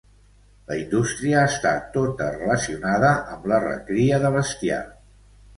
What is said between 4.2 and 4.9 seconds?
de bestiar.